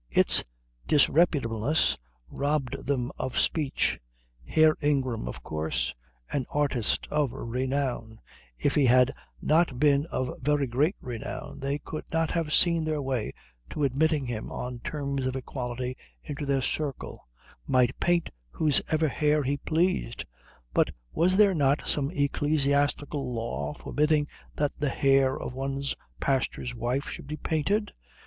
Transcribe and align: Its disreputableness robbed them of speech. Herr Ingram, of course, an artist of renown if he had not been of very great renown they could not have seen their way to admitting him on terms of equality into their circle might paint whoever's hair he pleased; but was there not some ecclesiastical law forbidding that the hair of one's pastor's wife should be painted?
Its 0.09 0.43
disreputableness 0.87 1.95
robbed 2.27 2.87
them 2.87 3.11
of 3.19 3.37
speech. 3.37 3.99
Herr 4.47 4.75
Ingram, 4.81 5.27
of 5.27 5.43
course, 5.43 5.93
an 6.31 6.47
artist 6.49 7.07
of 7.11 7.31
renown 7.33 8.19
if 8.57 8.73
he 8.73 8.87
had 8.87 9.13
not 9.43 9.79
been 9.79 10.07
of 10.07 10.41
very 10.41 10.65
great 10.65 10.95
renown 11.01 11.59
they 11.59 11.77
could 11.77 12.03
not 12.11 12.31
have 12.31 12.51
seen 12.51 12.83
their 12.83 12.99
way 12.99 13.31
to 13.69 13.83
admitting 13.83 14.25
him 14.25 14.51
on 14.51 14.79
terms 14.79 15.27
of 15.27 15.35
equality 15.35 15.95
into 16.23 16.47
their 16.47 16.63
circle 16.63 17.27
might 17.67 17.99
paint 17.99 18.31
whoever's 18.49 19.11
hair 19.11 19.43
he 19.43 19.57
pleased; 19.57 20.25
but 20.73 20.89
was 21.13 21.37
there 21.37 21.53
not 21.53 21.87
some 21.87 22.09
ecclesiastical 22.15 23.31
law 23.35 23.71
forbidding 23.75 24.27
that 24.55 24.71
the 24.79 24.89
hair 24.89 25.39
of 25.39 25.53
one's 25.53 25.95
pastor's 26.19 26.73
wife 26.73 27.07
should 27.07 27.27
be 27.27 27.37
painted? 27.37 27.93